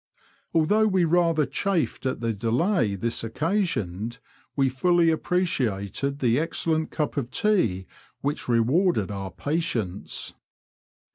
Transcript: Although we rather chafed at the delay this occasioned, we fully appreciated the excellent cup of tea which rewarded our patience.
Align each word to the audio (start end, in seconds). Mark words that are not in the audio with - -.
Although 0.55 0.87
we 0.87 1.05
rather 1.05 1.45
chafed 1.45 2.07
at 2.07 2.21
the 2.21 2.33
delay 2.33 2.95
this 2.95 3.23
occasioned, 3.23 4.17
we 4.55 4.67
fully 4.67 5.11
appreciated 5.11 6.17
the 6.17 6.39
excellent 6.39 6.89
cup 6.89 7.17
of 7.17 7.29
tea 7.29 7.85
which 8.21 8.47
rewarded 8.47 9.11
our 9.11 9.29
patience. 9.29 10.33